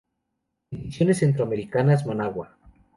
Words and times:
Ediciones 0.71 1.19
Centroamericanas: 1.19 2.07
Managua. 2.07 2.57